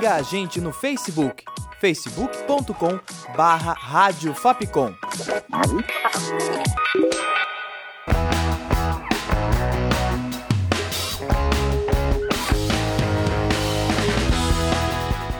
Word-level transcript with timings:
Siga 0.00 0.14
a 0.14 0.22
gente 0.22 0.62
no 0.62 0.72
Facebook, 0.72 1.44
facebook.com 1.78 2.98
barra 3.36 3.74
Rádio 3.74 4.32
Fapcom. 4.32 4.94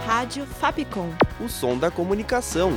Rádio 0.04 0.45
Fapcom. 0.45 1.08
O 1.40 1.48
som 1.48 1.79
da 1.79 1.90
comunicação. 1.90 2.72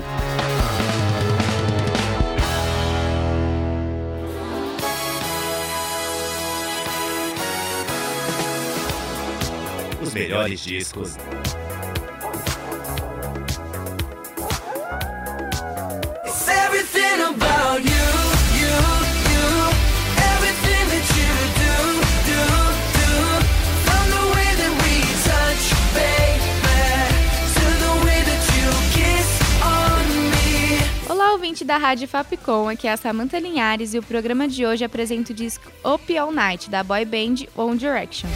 Os 10.01 10.13
melhores 10.13 10.61
discos. 10.61 11.17
Ouvinte 31.63 31.65
da 31.65 31.77
Rádio 31.77 32.07
Fapcom, 32.07 32.69
aqui 32.69 32.87
é 32.87 32.91
a 32.91 32.97
Samantha 32.97 33.39
Linhares 33.39 33.93
e 33.93 33.99
o 33.99 34.03
programa 34.03 34.47
de 34.47 34.65
hoje 34.65 34.83
apresenta 34.83 35.31
o 35.31 35.35
disco 35.35 35.71
Up 35.83 36.17
All 36.17 36.31
Night, 36.31 36.69
da 36.69 36.83
boy 36.83 37.05
band 37.05 37.47
One 37.55 37.77
Direction. 37.77 38.29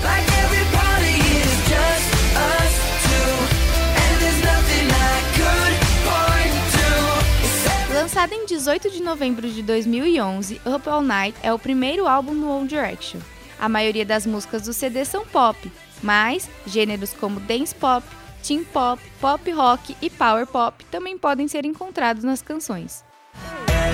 Lançado 7.94 8.34
em 8.34 8.46
18 8.46 8.92
de 8.92 9.04
novembro 9.04 9.50
de 9.50 9.62
2011, 9.62 10.62
Up 10.66 10.90
All 10.90 11.02
Night 11.02 11.38
é 11.44 11.54
o 11.54 11.60
primeiro 11.60 12.08
álbum 12.08 12.34
do 12.34 12.50
One 12.50 12.68
Direction. 12.68 13.20
A 13.60 13.68
maioria 13.68 14.06
das 14.06 14.26
músicas 14.26 14.64
do 14.64 14.74
CD 14.74 15.04
são 15.04 15.26
pop, 15.26 15.72
mas 16.02 16.50
gêneros 16.66 17.14
como 17.14 17.40
dance 17.42 17.76
pop, 17.76 18.06
teen 18.42 18.64
pop, 18.64 19.02
pop 19.20 19.52
rock 19.52 19.96
e 20.02 20.10
power 20.10 20.48
pop 20.48 20.86
também 20.86 21.18
podem 21.18 21.48
ser 21.48 21.66
encontrados 21.66 22.24
nas 22.24 22.42
canções. 22.42 23.07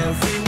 every 0.04 0.43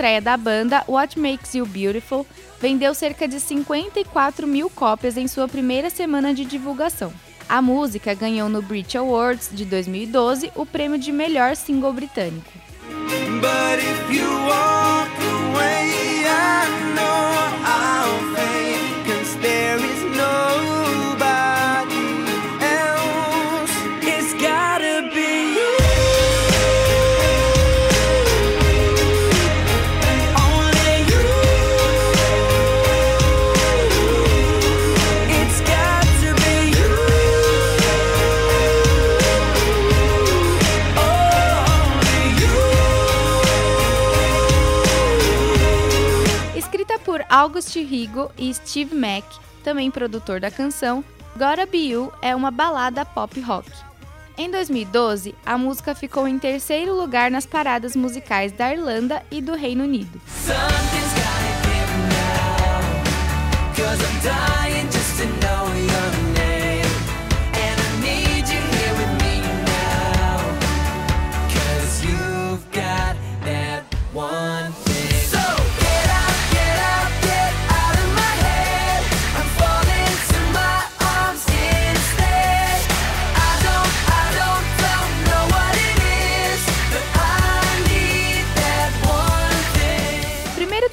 estreia 0.00 0.20
da 0.22 0.34
banda, 0.34 0.82
What 0.88 1.18
Makes 1.18 1.54
You 1.54 1.66
Beautiful, 1.66 2.26
vendeu 2.58 2.94
cerca 2.94 3.28
de 3.28 3.38
54 3.38 4.46
mil 4.46 4.70
cópias 4.70 5.18
em 5.18 5.28
sua 5.28 5.46
primeira 5.46 5.90
semana 5.90 6.32
de 6.32 6.42
divulgação. 6.46 7.12
A 7.46 7.60
música 7.60 8.14
ganhou 8.14 8.48
no 8.48 8.62
Brit 8.62 8.96
Awards 8.96 9.50
de 9.52 9.66
2012 9.66 10.52
o 10.56 10.64
prêmio 10.64 10.98
de 10.98 11.12
melhor 11.12 11.54
single 11.54 11.92
britânico. 11.92 12.50
August 47.40 47.74
Rigo 47.74 48.30
e 48.36 48.52
Steve 48.52 48.94
Mack, 48.94 49.24
também 49.64 49.90
produtor 49.90 50.40
da 50.40 50.50
canção, 50.50 51.02
Gotta 51.34 51.64
Be 51.64 51.88
You 51.88 52.12
é 52.20 52.36
uma 52.36 52.50
balada 52.50 53.02
pop 53.02 53.40
rock. 53.40 53.66
Em 54.36 54.50
2012, 54.50 55.34
a 55.46 55.56
música 55.56 55.94
ficou 55.94 56.28
em 56.28 56.38
terceiro 56.38 56.94
lugar 56.94 57.30
nas 57.30 57.46
paradas 57.46 57.96
musicais 57.96 58.52
da 58.52 58.70
Irlanda 58.70 59.22
e 59.30 59.40
do 59.40 59.54
Reino 59.54 59.84
Unido. 59.84 60.20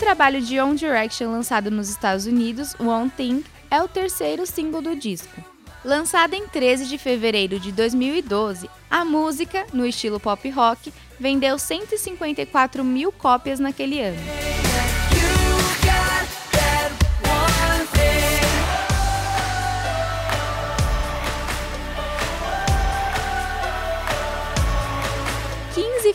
Trabalho 0.07 0.39
de 0.39 0.57
One 0.57 0.77
Direction 0.77 1.29
lançado 1.29 1.69
nos 1.69 1.89
Estados 1.89 2.25
Unidos, 2.25 2.73
One 2.79 3.09
Thing, 3.09 3.43
é 3.69 3.81
o 3.83 3.89
terceiro 3.89 4.45
single 4.45 4.81
do 4.81 4.95
disco. 4.95 5.43
Lançada 5.83 6.33
em 6.33 6.47
13 6.47 6.85
de 6.85 6.97
fevereiro 6.97 7.59
de 7.59 7.73
2012, 7.73 8.69
a 8.89 9.03
música, 9.03 9.67
no 9.73 9.85
estilo 9.85 10.17
pop 10.17 10.49
rock, 10.49 10.93
vendeu 11.19 11.59
154 11.59 12.85
mil 12.85 13.11
cópias 13.11 13.59
naquele 13.59 13.99
ano. 13.99 14.66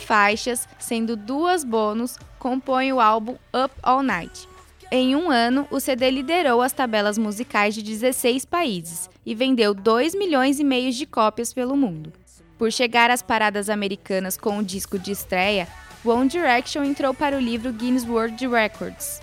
Faixas, 0.03 0.67
sendo 0.77 1.15
duas 1.15 1.63
bônus, 1.63 2.17
compõem 2.37 2.93
o 2.93 2.99
álbum 2.99 3.35
Up 3.53 3.73
All 3.81 4.03
Night. 4.03 4.47
Em 4.91 5.15
um 5.15 5.31
ano, 5.31 5.67
o 5.71 5.79
CD 5.79 6.11
liderou 6.11 6.61
as 6.61 6.71
tabelas 6.71 7.17
musicais 7.17 7.73
de 7.73 7.81
16 7.81 8.45
países 8.45 9.09
e 9.25 9.33
vendeu 9.33 9.73
2 9.73 10.13
milhões 10.13 10.59
e 10.59 10.63
meio 10.63 10.91
de 10.91 11.05
cópias 11.07 11.51
pelo 11.51 11.75
mundo. 11.75 12.13
Por 12.59 12.71
chegar 12.71 13.09
às 13.09 13.23
paradas 13.23 13.69
americanas 13.69 14.37
com 14.37 14.59
o 14.59 14.63
disco 14.63 14.99
de 14.99 15.11
estreia, 15.11 15.67
One 16.05 16.29
Direction 16.29 16.83
entrou 16.83 17.13
para 17.13 17.35
o 17.35 17.39
livro 17.39 17.73
Guinness 17.73 18.05
World 18.05 18.45
Records. 18.47 19.19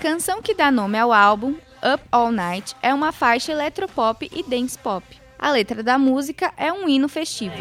Canção 0.00 0.40
que 0.40 0.54
dá 0.54 0.70
nome 0.70 0.98
ao 0.98 1.12
álbum, 1.12 1.56
Up 1.84 2.02
All 2.10 2.32
Night, 2.32 2.74
é 2.82 2.94
uma 2.94 3.12
faixa 3.12 3.52
eletropop 3.52 4.30
e 4.32 4.42
dance 4.42 4.78
pop. 4.78 5.04
A 5.38 5.50
letra 5.50 5.82
da 5.82 5.98
música 5.98 6.54
é 6.56 6.72
um 6.72 6.88
hino 6.88 7.06
festivo. 7.06 7.54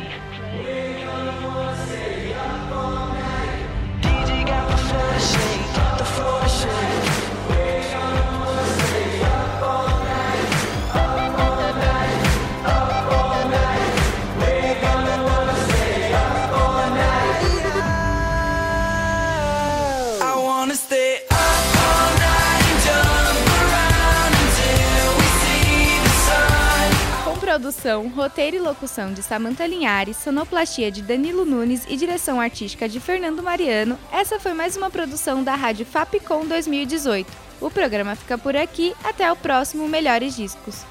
Produção, 27.60 28.08
roteiro 28.08 28.56
e 28.56 28.60
locução 28.60 29.12
de 29.12 29.22
Samantha 29.22 29.68
Linhares, 29.68 30.16
sonoplastia 30.16 30.90
de 30.90 31.02
Danilo 31.02 31.44
Nunes 31.44 31.86
e 31.90 31.98
direção 31.98 32.40
artística 32.40 32.88
de 32.88 33.02
Fernando 33.02 33.44
Mariano, 33.44 34.00
essa 34.14 34.40
foi 34.40 34.54
mais 34.54 34.78
uma 34.78 34.90
produção 34.90 35.44
da 35.44 35.56
Rádio 35.56 35.86
Fapcom 35.86 36.46
2018. 36.46 37.30
O 37.60 37.70
programa 37.70 38.16
fica 38.16 38.38
por 38.38 38.56
aqui, 38.56 38.96
até 39.04 39.30
o 39.30 39.36
próximo 39.36 39.90
Melhores 39.90 40.38
Discos. 40.38 40.86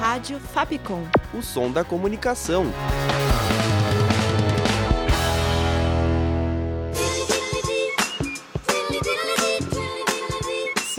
Rádio 0.00 0.40
Fapcom. 0.40 1.06
O 1.34 1.42
som 1.42 1.70
da 1.70 1.84
comunicação. 1.84 2.64